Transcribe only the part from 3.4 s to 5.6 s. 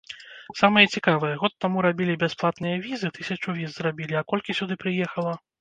віз зрабілі, а колькі сюды прыехала?